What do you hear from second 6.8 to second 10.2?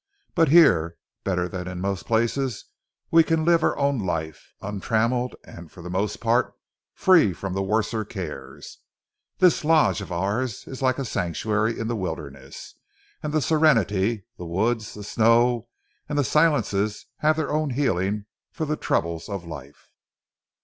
free from the worser cares. This lodge of